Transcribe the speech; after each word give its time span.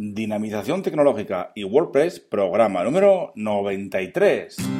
Dinamización 0.00 0.84
Tecnológica 0.84 1.50
y 1.56 1.64
WordPress, 1.64 2.20
programa 2.20 2.84
número 2.84 3.32
93. 3.34 4.77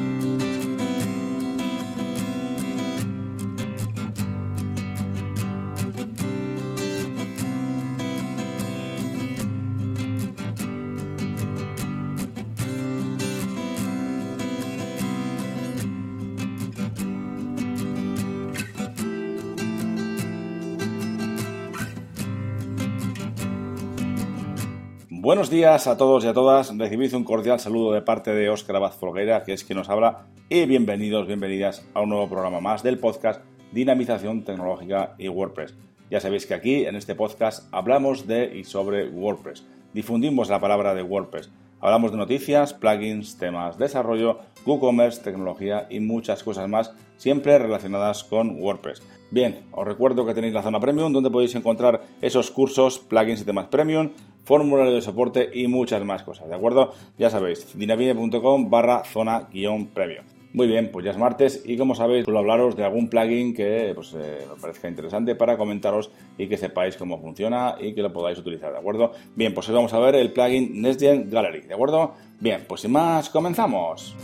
Buenos 25.20 25.50
días 25.50 25.88
a 25.88 25.96
todos 25.96 26.24
y 26.24 26.28
a 26.28 26.32
todas. 26.32 26.78
Recibid 26.78 27.12
un 27.12 27.24
cordial 27.24 27.58
saludo 27.58 27.92
de 27.92 28.02
parte 28.02 28.32
de 28.32 28.50
Óscar 28.50 28.76
Abad 28.76 28.92
Folgueira, 28.92 29.42
que 29.42 29.52
es 29.52 29.64
quien 29.64 29.76
nos 29.76 29.88
habla, 29.88 30.28
y 30.48 30.64
bienvenidos, 30.64 31.26
bienvenidas 31.26 31.84
a 31.92 32.02
un 32.02 32.10
nuevo 32.10 32.28
programa 32.28 32.60
más 32.60 32.84
del 32.84 33.00
podcast 33.00 33.42
Dinamización 33.72 34.44
Tecnológica 34.44 35.16
y 35.18 35.26
WordPress. 35.26 35.74
Ya 36.08 36.20
sabéis 36.20 36.46
que 36.46 36.54
aquí, 36.54 36.84
en 36.84 36.94
este 36.94 37.16
podcast, 37.16 37.66
hablamos 37.72 38.28
de 38.28 38.58
y 38.58 38.62
sobre 38.62 39.08
WordPress. 39.08 39.66
Difundimos 39.92 40.50
la 40.50 40.60
palabra 40.60 40.94
de 40.94 41.02
WordPress. 41.02 41.50
Hablamos 41.80 42.12
de 42.12 42.18
noticias, 42.18 42.72
plugins, 42.72 43.38
temas, 43.38 43.76
desarrollo, 43.76 44.38
WooCommerce, 44.66 45.22
tecnología 45.22 45.88
y 45.90 45.98
muchas 45.98 46.44
cosas 46.44 46.68
más, 46.68 46.94
siempre 47.16 47.58
relacionadas 47.58 48.22
con 48.22 48.62
WordPress. 48.62 49.02
Bien, 49.30 49.64
os 49.72 49.86
recuerdo 49.86 50.24
que 50.24 50.32
tenéis 50.32 50.54
la 50.54 50.62
zona 50.62 50.80
premium 50.80 51.12
donde 51.12 51.30
podéis 51.30 51.54
encontrar 51.54 52.02
esos 52.22 52.50
cursos, 52.50 52.98
plugins 52.98 53.42
y 53.42 53.44
temas 53.44 53.66
premium 53.66 54.10
formulario 54.48 54.94
de 54.94 55.02
soporte 55.02 55.50
y 55.52 55.68
muchas 55.68 56.02
más 56.04 56.22
cosas, 56.22 56.48
¿de 56.48 56.54
acuerdo? 56.54 56.94
Ya 57.18 57.28
sabéis, 57.28 57.78
dinavine.com 57.78 58.70
barra 58.70 59.04
zona 59.04 59.46
guion 59.52 59.88
previo. 59.88 60.22
Muy 60.54 60.66
bien, 60.66 60.90
pues 60.90 61.04
ya 61.04 61.10
es 61.10 61.18
martes 61.18 61.62
y 61.66 61.76
como 61.76 61.94
sabéis, 61.94 62.24
suelo 62.24 62.38
hablaros 62.38 62.74
de 62.74 62.82
algún 62.82 63.10
plugin 63.10 63.52
que 63.54 63.92
pues, 63.94 64.14
eh, 64.18 64.46
parezca 64.58 64.88
interesante 64.88 65.34
para 65.34 65.58
comentaros 65.58 66.10
y 66.38 66.48
que 66.48 66.56
sepáis 66.56 66.96
cómo 66.96 67.20
funciona 67.20 67.76
y 67.78 67.92
que 67.92 68.00
lo 68.00 68.10
podáis 68.10 68.38
utilizar, 68.38 68.72
¿de 68.72 68.78
acuerdo? 68.78 69.12
Bien, 69.36 69.52
pues 69.52 69.68
hoy 69.68 69.74
vamos 69.74 69.92
a 69.92 69.98
ver 69.98 70.14
el 70.14 70.32
plugin 70.32 70.80
NextGen 70.80 71.28
Gallery, 71.28 71.66
¿de 71.66 71.74
acuerdo? 71.74 72.14
Bien, 72.40 72.64
pues 72.66 72.80
sin 72.80 72.92
más, 72.92 73.28
comenzamos. 73.28 74.16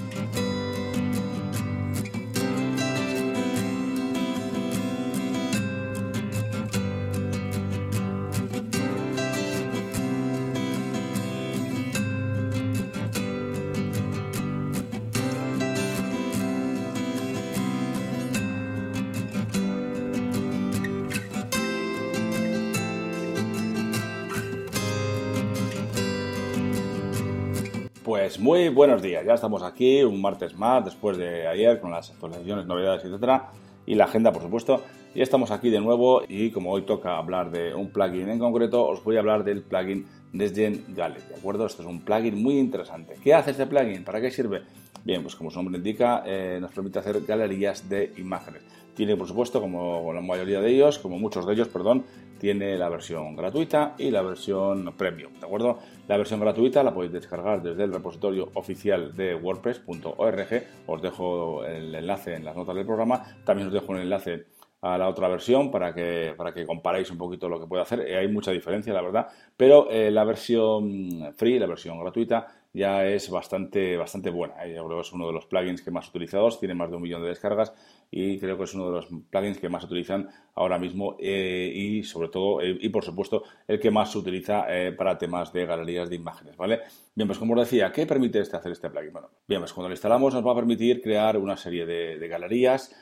Pues 28.15 28.39
muy 28.39 28.69
buenos 28.69 29.03
días, 29.03 29.27
ya 29.27 29.35
estamos 29.35 29.65
aquí 29.65 30.05
un 30.05 30.23
martes 30.23 30.57
más, 30.57 30.85
después 30.85 31.17
de 31.19 31.49
ayer 31.49 31.81
con 31.81 31.91
las 31.91 32.13
actualizaciones, 32.13 32.65
novedades, 32.65 33.05
etcétera, 33.05 33.51
y 33.87 33.97
la 33.97 34.05
agenda, 34.05 34.33
por 34.33 34.41
supuesto. 34.41 34.83
Y 35.17 35.21
estamos 35.21 35.51
aquí 35.51 35.69
de 35.69 35.81
nuevo 35.81 36.23
y 36.29 36.53
como 36.53 36.71
hoy 36.71 36.83
toca 36.83 37.19
hablar 37.19 37.51
de 37.51 37.75
un 37.75 37.91
plugin 37.91 38.29
en 38.29 38.39
concreto, 38.39 38.87
os 38.87 39.03
voy 39.03 39.17
a 39.17 39.19
hablar 39.19 39.43
del 39.43 39.63
plugin 39.63 40.07
Desgen 40.33 40.85
Gallery, 40.95 41.23
¿de 41.29 41.35
acuerdo? 41.35 41.67
Este 41.67 41.83
es 41.83 41.89
un 41.89 42.03
plugin 42.03 42.41
muy 42.41 42.57
interesante. 42.57 43.17
¿Qué 43.21 43.35
hace 43.35 43.51
este 43.51 43.67
plugin? 43.67 44.05
¿Para 44.05 44.21
qué 44.21 44.31
sirve? 44.31 44.63
Bien, 45.05 45.23
pues 45.23 45.37
como 45.37 45.51
su 45.51 45.59
nombre 45.59 45.77
indica, 45.77 46.23
eh, 46.25 46.59
nos 46.61 46.73
permite 46.73 46.99
hacer 46.99 47.21
galerías 47.27 47.89
de 47.91 48.15
imágenes. 48.17 48.63
Tiene, 48.95 49.17
por 49.17 49.29
supuesto, 49.29 49.61
como 49.61 50.13
la 50.15 50.23
mayoría 50.23 50.61
de 50.61 50.71
ellos, 50.71 50.99
como 50.99 51.19
muchos 51.19 51.47
de 51.47 51.53
ellos, 51.53 51.69
perdón, 51.69 52.05
tiene 52.39 52.79
la 52.79 52.89
versión 52.89 53.37
gratuita 53.37 53.95
y 53.99 54.11
la 54.11 54.23
versión 54.23 54.95
premium, 54.97 55.33
¿de 55.35 55.47
acuerdo? 55.47 55.79
La 56.09 56.17
versión 56.17 56.41
gratuita 56.41 56.83
la 56.83 56.95
podéis 56.95 57.13
descargar 57.13 57.63
desde 57.63 57.85
el 57.85 57.93
repositorio 57.93 58.51
oficial 58.55 59.15
de 59.15 59.35
wordpress.org. 59.35 60.65
Os 60.87 61.03
dejo 61.03 61.65
el 61.65 61.95
enlace 61.95 62.35
en 62.37 62.45
las 62.45 62.57
notas 62.57 62.75
del 62.75 62.87
programa. 62.87 63.23
También 63.45 63.69
os 63.69 63.75
dejo 63.75 63.93
un 63.93 63.99
enlace 63.99 64.47
a 64.81 64.99
la 64.99 65.09
otra 65.09 65.29
versión 65.29 65.71
para 65.71 65.95
que, 65.95 66.35
para 66.37 66.53
que 66.53 66.67
comparéis 66.67 67.11
un 67.11 67.17
poquito 67.19 67.49
lo 67.49 67.59
que 67.59 67.67
puede 67.67 67.83
hacer. 67.83 68.01
Eh, 68.01 68.19
hay 68.19 68.29
mucha 68.29 68.53
diferencia, 68.53 68.93
la 68.93 69.01
verdad, 69.01 69.29
pero 69.57 69.91
eh, 69.91 70.11
la 70.11 70.25
versión 70.25 71.33
free, 71.35 71.59
la 71.59 71.67
versión 71.67 71.99
gratuita, 71.99 72.47
ya 72.75 73.07
es 73.07 73.31
bastante, 73.31 73.97
bastante 73.97 74.31
buena. 74.31 74.67
¿eh? 74.67 74.75
Yo 74.75 74.85
creo 74.85 74.99
que 74.99 75.07
es 75.07 75.13
uno 75.13 75.29
de 75.29 75.33
los 75.33 75.47
plugins 75.47 75.81
que 75.81 75.93
más 75.93 76.09
utilizados, 76.09 76.59
tiene 76.59 76.75
más 76.75 76.91
de 76.91 76.97
un 76.97 77.03
millón 77.03 77.23
de 77.23 77.29
descargas 77.29 77.73
y 78.11 78.39
creo 78.41 78.59
que 78.59 78.65
es 78.65 78.75
uno 78.75 78.87
de 78.87 78.97
los 78.97 79.07
plugins 79.31 79.59
que 79.59 79.69
más 79.69 79.85
utilizan 79.85 80.29
ahora 80.57 80.77
mismo 80.77 81.17
eh, 81.21 81.73
y 81.73 82.03
sobre 82.03 82.29
todo, 82.29 82.61
eh, 82.61 82.77
y 82.81 82.89
por 82.89 83.05
supuesto, 83.05 83.45
el 83.69 83.79
que 83.79 83.93
más 83.93 84.11
se 84.11 84.19
utiliza 84.19 84.67
para 84.99 85.17
temas 85.17 85.53
de 85.53 85.67
galerías 85.67 86.11
de 86.11 86.17
imágenes, 86.17 86.57
¿vale? 86.57 86.81
Bien, 87.15 87.29
pues 87.29 87.39
como 87.39 87.55
os 87.55 87.61
decía, 87.61 87.93
¿qué 87.93 88.07
permite 88.07 88.41
este 88.41 88.57
hacer 88.57 88.73
este 88.73 88.91
plugin? 88.91 89.13
Bueno, 89.13 89.31
bien, 89.47 89.61
pues 89.61 89.73
cuando 89.73 89.89
lo 89.89 89.95
instalamos 89.95 90.35
nos 90.35 90.45
va 90.45 90.53
a 90.53 90.57
permitir 90.57 91.01
crear 91.01 91.39
una 91.39 91.57
serie 91.57 91.87
de, 91.87 92.29
galerías, 92.29 92.95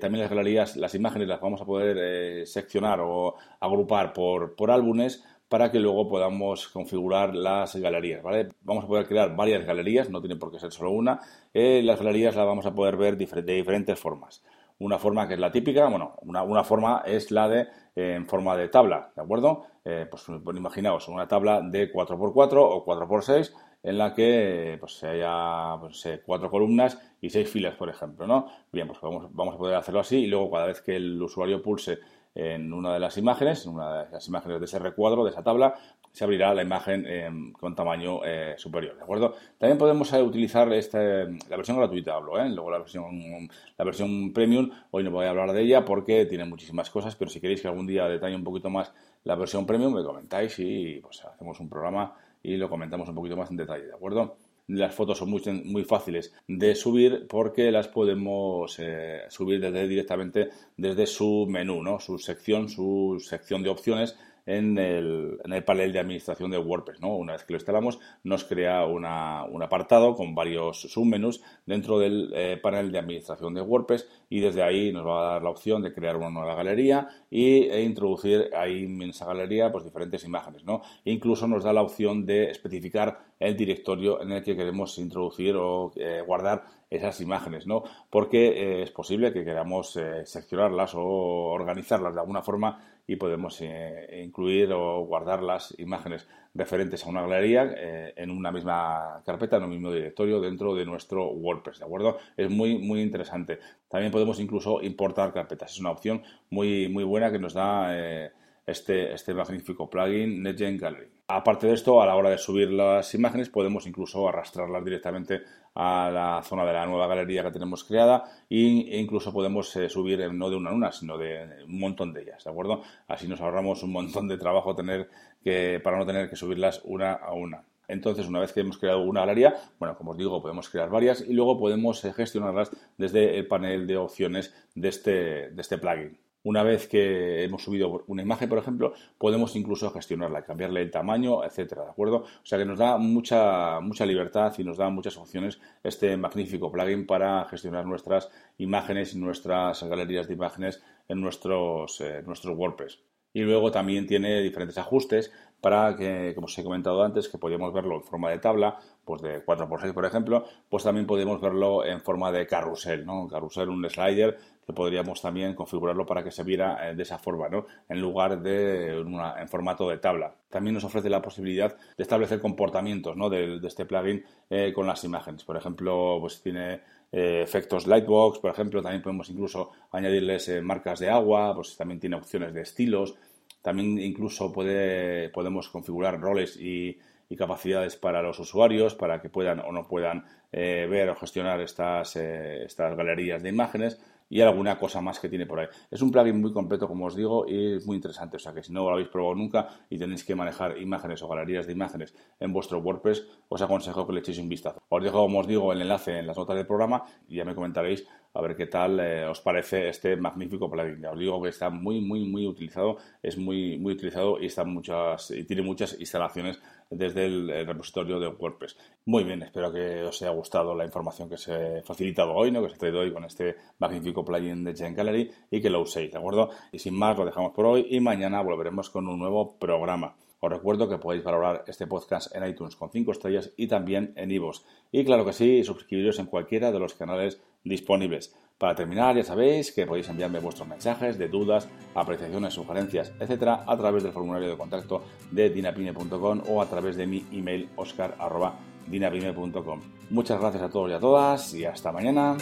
también 0.00 0.22
las 0.22 0.30
galerías, 0.30 0.76
las 0.76 0.94
imágenes 0.94 1.28
las 1.28 1.40
vamos 1.40 1.60
a 1.60 1.66
poder 1.66 2.46
seccionar 2.46 3.00
o 3.00 3.34
agrupar 3.60 4.12
por, 4.12 4.54
por 4.54 4.70
álbumes 4.70 5.24
para 5.48 5.70
que 5.70 5.80
luego 5.80 6.08
podamos 6.08 6.68
configurar 6.68 7.34
las 7.34 7.74
galerías, 7.76 8.22
¿vale? 8.22 8.50
Vamos 8.62 8.84
a 8.84 8.88
poder 8.88 9.06
crear 9.06 9.34
varias 9.34 9.64
galerías, 9.64 10.10
no 10.10 10.20
tiene 10.20 10.36
por 10.36 10.50
qué 10.50 10.58
ser 10.58 10.72
solo 10.72 10.90
una. 10.90 11.20
Eh, 11.54 11.82
las 11.82 11.98
galerías 11.98 12.36
las 12.36 12.46
vamos 12.46 12.66
a 12.66 12.74
poder 12.74 12.96
ver 12.96 13.16
de 13.16 13.54
diferentes 13.54 13.98
formas. 13.98 14.42
Una 14.78 14.98
forma 14.98 15.26
que 15.26 15.34
es 15.34 15.40
la 15.40 15.50
típica, 15.50 15.88
bueno, 15.88 16.14
una, 16.22 16.62
forma 16.62 17.02
es 17.04 17.30
la 17.30 17.48
de 17.48 17.66
en 17.96 18.28
forma 18.28 18.56
de 18.56 18.68
tabla, 18.68 19.10
¿de 19.16 19.22
acuerdo? 19.22 19.64
Eh, 19.84 20.06
pues, 20.08 20.28
imaginaos 20.28 21.08
una 21.08 21.26
tabla 21.26 21.60
de 21.62 21.92
4x4 21.92 22.58
o 22.60 22.84
4x6 22.84 23.52
en 23.82 23.98
la 23.98 24.14
que 24.14 24.76
pues 24.78 25.02
haya 25.04 25.76
pues, 25.80 26.06
cuatro 26.24 26.50
columnas 26.50 26.98
y 27.20 27.30
seis 27.30 27.48
filas, 27.48 27.74
por 27.74 27.88
ejemplo, 27.88 28.26
¿no? 28.26 28.46
Bien, 28.72 28.86
pues 28.86 29.00
vamos, 29.00 29.26
vamos 29.30 29.54
a 29.54 29.58
poder 29.58 29.74
hacerlo 29.76 30.00
así 30.00 30.18
y 30.18 30.26
luego 30.26 30.50
cada 30.50 30.66
vez 30.66 30.80
que 30.80 30.96
el 30.96 31.20
usuario 31.20 31.62
pulse 31.62 31.98
en 32.38 32.72
una 32.72 32.94
de 32.94 33.00
las 33.00 33.18
imágenes, 33.18 33.66
en 33.66 33.72
una 33.72 34.04
de 34.04 34.12
las 34.12 34.28
imágenes 34.28 34.60
de 34.60 34.64
ese 34.66 34.78
recuadro, 34.78 35.24
de 35.24 35.30
esa 35.30 35.42
tabla, 35.42 35.74
se 36.12 36.22
abrirá 36.22 36.54
la 36.54 36.62
imagen 36.62 37.04
em, 37.04 37.52
con 37.52 37.74
tamaño 37.74 38.24
eh, 38.24 38.54
superior, 38.56 38.96
¿de 38.96 39.02
acuerdo? 39.02 39.34
También 39.58 39.76
podemos 39.76 40.12
eh, 40.12 40.22
utilizar 40.22 40.72
este, 40.72 41.24
la 41.48 41.56
versión 41.56 41.76
gratuita, 41.78 42.14
hablo, 42.14 42.38
¿eh? 42.38 42.48
Luego 42.48 42.70
la 42.70 42.78
versión, 42.78 43.48
la 43.76 43.84
versión 43.84 44.32
premium, 44.32 44.70
hoy 44.92 45.02
no 45.02 45.10
voy 45.10 45.26
a 45.26 45.30
hablar 45.30 45.52
de 45.52 45.62
ella 45.62 45.84
porque 45.84 46.26
tiene 46.26 46.44
muchísimas 46.44 46.90
cosas, 46.90 47.16
pero 47.16 47.28
si 47.28 47.40
queréis 47.40 47.60
que 47.60 47.66
algún 47.66 47.88
día 47.88 48.06
detalle 48.06 48.36
un 48.36 48.44
poquito 48.44 48.70
más 48.70 48.92
la 49.24 49.34
versión 49.34 49.66
premium, 49.66 49.92
me 49.92 50.04
comentáis 50.04 50.56
y 50.60 51.00
pues 51.00 51.24
hacemos 51.24 51.58
un 51.58 51.68
programa 51.68 52.14
y 52.40 52.56
lo 52.56 52.68
comentamos 52.68 53.08
un 53.08 53.16
poquito 53.16 53.36
más 53.36 53.50
en 53.50 53.56
detalle, 53.56 53.86
¿de 53.86 53.94
acuerdo? 53.94 54.36
Las 54.68 54.94
fotos 54.94 55.18
son 55.18 55.30
muy, 55.30 55.42
muy 55.64 55.84
fáciles 55.84 56.32
de 56.46 56.74
subir 56.74 57.26
porque 57.28 57.72
las 57.72 57.88
podemos 57.88 58.78
eh, 58.78 59.22
subir 59.28 59.60
desde, 59.60 59.88
directamente 59.88 60.50
desde 60.76 61.06
su 61.06 61.46
menú, 61.48 61.82
¿no? 61.82 61.98
su 61.98 62.18
sección, 62.18 62.68
su 62.68 63.18
sección 63.18 63.62
de 63.62 63.70
opciones 63.70 64.16
en 64.48 64.78
el, 64.78 65.38
en 65.44 65.52
el, 65.52 65.62
panel 65.62 65.92
de 65.92 65.98
administración 65.98 66.50
de 66.50 66.56
WordPress. 66.56 67.02
¿no? 67.02 67.14
Una 67.14 67.34
vez 67.34 67.44
que 67.44 67.52
lo 67.52 67.58
instalamos, 67.58 67.98
nos 68.24 68.44
crea 68.44 68.86
un 68.86 69.04
apartado 69.04 70.14
con 70.14 70.34
varios 70.34 70.80
submenús 70.80 71.42
dentro 71.66 71.98
del 71.98 72.32
eh, 72.34 72.58
panel 72.60 72.90
de 72.90 72.98
administración 72.98 73.52
de 73.52 73.60
WordPress 73.60 74.08
y 74.30 74.40
desde 74.40 74.62
ahí 74.62 74.90
nos 74.90 75.06
va 75.06 75.20
a 75.20 75.32
dar 75.34 75.42
la 75.42 75.50
opción 75.50 75.82
de 75.82 75.92
crear 75.92 76.16
una 76.16 76.30
nueva 76.30 76.54
galería 76.54 77.08
y, 77.30 77.64
e 77.64 77.82
introducir 77.82 78.48
ahí 78.56 78.84
en 78.84 79.02
esa 79.02 79.26
galería 79.26 79.70
pues, 79.70 79.84
diferentes 79.84 80.24
imágenes. 80.24 80.64
¿no? 80.64 80.80
E 81.04 81.12
incluso 81.12 81.46
nos 81.46 81.62
da 81.62 81.74
la 81.74 81.82
opción 81.82 82.24
de 82.24 82.50
especificar 82.50 83.18
el 83.38 83.54
directorio 83.54 84.22
en 84.22 84.32
el 84.32 84.42
que 84.42 84.56
queremos 84.56 84.96
introducir 84.98 85.56
o 85.56 85.92
eh, 85.96 86.22
guardar 86.26 86.64
esas 86.90 87.20
imágenes, 87.20 87.66
¿no? 87.66 87.84
Porque 88.10 88.48
eh, 88.48 88.82
es 88.82 88.90
posible 88.90 89.32
que 89.32 89.44
queramos 89.44 89.98
seccionarlas 90.24 90.94
o 90.94 91.02
organizarlas 91.02 92.14
de 92.14 92.20
alguna 92.20 92.42
forma 92.42 92.78
y 93.08 93.16
podemos 93.16 93.58
eh, 93.62 94.22
incluir 94.22 94.70
o 94.70 95.00
guardar 95.06 95.42
las 95.42 95.74
imágenes 95.78 96.28
referentes 96.54 97.04
a 97.04 97.08
una 97.08 97.22
galería 97.22 97.72
eh, 97.74 98.12
en 98.14 98.30
una 98.30 98.52
misma 98.52 99.22
carpeta, 99.24 99.56
en 99.56 99.62
un 99.64 99.70
mismo 99.70 99.90
directorio 99.90 100.40
dentro 100.40 100.74
de 100.74 100.84
nuestro 100.84 101.30
WordPress, 101.30 101.78
¿de 101.78 101.86
acuerdo? 101.86 102.18
Es 102.36 102.50
muy, 102.50 102.76
muy 102.76 103.00
interesante. 103.00 103.60
También 103.88 104.12
podemos 104.12 104.38
incluso 104.38 104.82
importar 104.82 105.32
carpetas. 105.32 105.72
Es 105.72 105.80
una 105.80 105.90
opción 105.90 106.22
muy, 106.50 106.88
muy 106.88 107.02
buena 107.02 107.32
que 107.32 107.38
nos 107.38 107.54
da... 107.54 108.30
Eh, 108.68 108.72
este, 108.78 109.12
este 109.12 109.34
magnífico 109.34 109.88
plugin 109.88 110.42
NetGen 110.42 110.76
Gallery. 110.76 111.08
Aparte 111.28 111.66
de 111.66 111.74
esto, 111.74 112.00
a 112.00 112.06
la 112.06 112.14
hora 112.14 112.30
de 112.30 112.38
subir 112.38 112.70
las 112.70 113.14
imágenes 113.14 113.50
podemos 113.50 113.86
incluso 113.86 114.28
arrastrarlas 114.28 114.84
directamente 114.84 115.42
a 115.74 116.10
la 116.12 116.42
zona 116.42 116.64
de 116.64 116.72
la 116.72 116.86
nueva 116.86 117.06
galería 117.06 117.42
que 117.42 117.50
tenemos 117.50 117.84
creada 117.84 118.24
e 118.48 118.98
incluso 118.98 119.32
podemos 119.32 119.74
eh, 119.76 119.88
subir 119.88 120.32
no 120.32 120.48
de 120.50 120.56
una 120.56 120.70
en 120.70 120.76
una, 120.76 120.92
sino 120.92 121.18
de 121.18 121.64
un 121.66 121.78
montón 121.78 122.12
de 122.12 122.22
ellas, 122.22 122.44
¿de 122.44 122.50
acuerdo? 122.50 122.82
Así 123.08 123.28
nos 123.28 123.40
ahorramos 123.40 123.82
un 123.82 123.92
montón 123.92 124.28
de 124.28 124.38
trabajo 124.38 124.74
tener 124.74 125.08
que, 125.42 125.80
para 125.82 125.98
no 125.98 126.06
tener 126.06 126.30
que 126.30 126.36
subirlas 126.36 126.80
una 126.84 127.12
a 127.12 127.32
una. 127.32 127.64
Entonces, 127.88 128.28
una 128.28 128.40
vez 128.40 128.52
que 128.52 128.60
hemos 128.60 128.76
creado 128.76 129.00
una 129.00 129.20
galería, 129.20 129.56
bueno, 129.78 129.96
como 129.96 130.10
os 130.10 130.18
digo, 130.18 130.42
podemos 130.42 130.68
crear 130.68 130.90
varias 130.90 131.22
y 131.22 131.32
luego 131.32 131.58
podemos 131.58 132.04
eh, 132.04 132.12
gestionarlas 132.12 132.70
desde 132.98 133.38
el 133.38 133.46
panel 133.46 133.86
de 133.86 133.96
opciones 133.96 134.54
de 134.74 134.88
este, 134.88 135.50
de 135.50 135.60
este 135.60 135.78
plugin. 135.78 136.18
Una 136.44 136.62
vez 136.62 136.86
que 136.86 137.44
hemos 137.44 137.62
subido 137.62 138.04
una 138.06 138.22
imagen, 138.22 138.48
por 138.48 138.58
ejemplo, 138.58 138.94
podemos 139.18 139.56
incluso 139.56 139.90
gestionarla, 139.90 140.44
cambiarle 140.44 140.82
el 140.82 140.90
tamaño, 140.90 141.44
etcétera, 141.44 141.84
¿de 141.84 141.90
acuerdo? 141.90 142.18
O 142.18 142.46
sea 142.46 142.58
que 142.58 142.64
nos 142.64 142.78
da 142.78 142.96
mucha, 142.96 143.80
mucha 143.80 144.06
libertad 144.06 144.54
y 144.56 144.64
nos 144.64 144.76
da 144.76 144.88
muchas 144.88 145.16
opciones 145.16 145.60
este 145.82 146.16
magnífico 146.16 146.70
plugin 146.70 147.06
para 147.06 147.44
gestionar 147.46 147.86
nuestras 147.86 148.30
imágenes 148.58 149.14
y 149.14 149.18
nuestras 149.18 149.82
galerías 149.82 150.28
de 150.28 150.34
imágenes 150.34 150.82
en 151.08 151.20
nuestros, 151.20 152.00
eh, 152.00 152.22
nuestros 152.24 152.56
WordPress. 152.56 153.07
Y 153.32 153.42
luego 153.42 153.70
también 153.70 154.06
tiene 154.06 154.40
diferentes 154.40 154.78
ajustes 154.78 155.32
para 155.60 155.96
que, 155.96 156.32
como 156.34 156.46
os 156.46 156.56
he 156.58 156.62
comentado 156.62 157.02
antes, 157.02 157.28
que 157.28 157.38
podíamos 157.38 157.72
verlo 157.72 157.96
en 157.96 158.02
forma 158.02 158.30
de 158.30 158.38
tabla, 158.38 158.78
pues 159.04 159.22
de 159.22 159.44
4x6 159.44 159.92
por 159.92 160.04
ejemplo, 160.04 160.44
pues 160.68 160.84
también 160.84 161.06
podemos 161.06 161.40
verlo 161.40 161.84
en 161.84 162.00
forma 162.00 162.30
de 162.30 162.46
carrusel, 162.46 163.04
¿no? 163.04 163.22
Un 163.22 163.28
carrusel, 163.28 163.68
un 163.68 163.88
slider, 163.88 164.38
que 164.66 164.72
podríamos 164.72 165.20
también 165.22 165.54
configurarlo 165.54 166.04
para 166.06 166.22
que 166.22 166.30
se 166.30 166.44
viera 166.44 166.90
eh, 166.90 166.94
de 166.94 167.02
esa 167.02 167.18
forma, 167.18 167.48
¿no? 167.48 167.66
En 167.88 168.00
lugar 168.00 168.40
de 168.40 168.98
en 168.98 169.48
formato 169.48 169.88
de 169.88 169.98
tabla. 169.98 170.34
También 170.50 170.74
nos 170.74 170.84
ofrece 170.84 171.08
la 171.08 171.22
posibilidad 171.22 171.74
de 171.74 172.02
establecer 172.02 172.40
comportamientos, 172.40 173.16
¿no? 173.16 173.30
De, 173.30 173.58
este 173.66 173.86
plugin 173.86 174.24
eh, 174.50 174.72
con 174.74 174.86
las 174.86 175.02
imágenes. 175.04 175.42
Por 175.42 175.56
ejemplo, 175.56 176.18
pues 176.20 176.40
tiene 176.42 176.82
eh, 177.12 177.40
efectos 177.42 177.86
Lightbox, 177.86 178.38
por 178.38 178.50
ejemplo, 178.50 178.82
también 178.82 179.02
podemos 179.02 179.30
incluso 179.30 179.70
añadirles 179.92 180.50
marcas 180.62 180.98
de 181.00 181.10
agua, 181.10 181.54
pues 181.54 181.76
también 181.76 182.00
tiene 182.00 182.16
opciones 182.16 182.52
de 182.52 182.62
estilos, 182.62 183.16
también 183.62 183.98
incluso 183.98 184.52
puede, 184.52 185.28
podemos 185.30 185.68
configurar 185.68 186.20
roles 186.20 186.56
y, 186.56 186.98
capacidades 187.36 187.94
para 187.94 188.22
los 188.22 188.38
usuarios 188.38 188.94
para 188.94 189.20
que 189.20 189.28
puedan 189.28 189.60
o 189.60 189.70
no 189.70 189.86
puedan 189.86 190.24
eh, 190.50 190.86
ver 190.88 191.10
o 191.10 191.14
gestionar 191.14 191.60
estas, 191.60 192.16
eh, 192.16 192.64
estas 192.64 192.96
galerías 192.96 193.42
de 193.42 193.50
imágenes 193.50 194.00
y 194.28 194.40
alguna 194.40 194.78
cosa 194.78 195.00
más 195.00 195.18
que 195.18 195.28
tiene 195.28 195.46
por 195.46 195.60
ahí. 195.60 195.66
Es 195.90 196.02
un 196.02 196.10
plugin 196.10 196.40
muy 196.40 196.52
completo, 196.52 196.86
como 196.86 197.06
os 197.06 197.16
digo, 197.16 197.46
y 197.48 197.76
es 197.76 197.86
muy 197.86 197.96
interesante. 197.96 198.36
O 198.36 198.40
sea 198.40 198.52
que 198.52 198.62
si 198.62 198.72
no 198.72 198.84
lo 198.84 198.90
habéis 198.90 199.08
probado 199.08 199.34
nunca 199.34 199.68
y 199.88 199.98
tenéis 199.98 200.24
que 200.24 200.34
manejar 200.34 200.78
imágenes 200.78 201.22
o 201.22 201.28
galerías 201.28 201.66
de 201.66 201.72
imágenes 201.72 202.14
en 202.38 202.52
vuestro 202.52 202.78
WordPress, 202.78 203.26
os 203.48 203.62
aconsejo 203.62 204.06
que 204.06 204.12
le 204.12 204.20
echéis 204.20 204.38
un 204.38 204.48
vistazo. 204.48 204.82
Os 204.88 205.02
dejo, 205.02 205.22
como 205.22 205.40
os 205.40 205.46
digo, 205.46 205.72
el 205.72 205.80
enlace 205.80 206.18
en 206.18 206.26
las 206.26 206.36
notas 206.36 206.56
del 206.56 206.66
programa 206.66 207.04
y 207.26 207.36
ya 207.36 207.44
me 207.44 207.54
comentaréis 207.54 208.06
a 208.38 208.40
ver 208.40 208.54
qué 208.54 208.66
tal 208.66 209.00
eh, 209.00 209.26
os 209.26 209.40
parece 209.40 209.88
este 209.88 210.16
magnífico 210.16 210.70
plugin. 210.70 211.02
Ya 211.02 211.10
os 211.10 211.18
digo 211.18 211.42
que 211.42 211.48
está 211.48 211.70
muy, 211.70 212.00
muy, 212.00 212.24
muy 212.24 212.46
utilizado, 212.46 212.96
es 213.20 213.36
muy, 213.36 213.78
muy 213.78 213.94
utilizado 213.94 214.40
y, 214.40 214.46
está 214.46 214.62
muchas, 214.62 215.32
y 215.32 215.42
tiene 215.42 215.62
muchas 215.62 215.98
instalaciones 215.98 216.62
desde 216.88 217.26
el, 217.26 217.66
repositorio 217.66 218.20
de 218.20 218.28
WordPress. 218.28 218.76
Muy 219.06 219.24
bien, 219.24 219.42
espero 219.42 219.72
que 219.72 220.04
os 220.04 220.22
haya 220.22 220.30
gustado 220.30 220.72
la 220.72 220.84
información 220.84 221.28
que 221.28 221.34
os 221.34 221.48
he 221.48 221.82
facilitado 221.82 222.32
hoy, 222.32 222.52
¿no? 222.52 222.60
que 222.60 222.66
os 222.66 222.74
he 222.74 222.78
traído 222.78 223.00
hoy 223.00 223.12
con 223.12 223.24
este 223.24 223.56
magnífico 223.80 224.24
plugin 224.24 224.62
de 224.62 224.76
Gen 224.76 224.94
Gallery 224.94 225.32
y 225.50 225.60
que 225.60 225.68
lo 225.68 225.80
uséis, 225.80 226.12
¿de 226.12 226.18
acuerdo? 226.18 226.50
Y 226.70 226.78
sin 226.78 226.94
más, 226.94 227.18
lo 227.18 227.24
dejamos 227.24 227.52
por 227.52 227.66
hoy 227.66 227.88
y 227.90 227.98
mañana 227.98 228.40
volveremos 228.40 228.88
con 228.88 229.08
un 229.08 229.18
nuevo 229.18 229.58
programa. 229.58 230.14
Os 230.40 230.50
recuerdo 230.50 230.88
que 230.88 230.98
podéis 230.98 231.24
valorar 231.24 231.64
este 231.66 231.86
podcast 231.86 232.34
en 232.34 232.46
iTunes 232.46 232.76
con 232.76 232.90
5 232.90 233.12
estrellas 233.12 233.52
y 233.56 233.66
también 233.66 234.12
en 234.16 234.30
iVoox. 234.30 234.62
Y 234.92 235.04
claro 235.04 235.24
que 235.24 235.32
sí, 235.32 235.64
suscribiros 235.64 236.18
en 236.18 236.26
cualquiera 236.26 236.70
de 236.70 236.78
los 236.78 236.94
canales 236.94 237.40
disponibles. 237.64 238.34
Para 238.58 238.74
terminar, 238.74 239.16
ya 239.16 239.22
sabéis 239.22 239.72
que 239.72 239.86
podéis 239.86 240.08
enviarme 240.08 240.40
vuestros 240.40 240.66
mensajes 240.66 241.16
de 241.16 241.28
dudas, 241.28 241.68
apreciaciones, 241.94 242.54
sugerencias, 242.54 243.12
etcétera, 243.20 243.62
a 243.66 243.76
través 243.76 244.02
del 244.02 244.12
formulario 244.12 244.48
de 244.48 244.56
contacto 244.56 245.04
de 245.30 245.50
dinapine.com 245.50 246.42
o 246.48 246.60
a 246.60 246.66
través 246.66 246.96
de 246.96 247.06
mi 247.06 247.24
email 247.30 247.68
oscar.dinapine.com. 247.76 249.80
Muchas 250.10 250.40
gracias 250.40 250.64
a 250.64 250.70
todos 250.70 250.90
y 250.90 250.94
a 250.94 250.98
todas 250.98 251.54
y 251.54 251.64
hasta 251.64 251.92
mañana. 251.92 252.36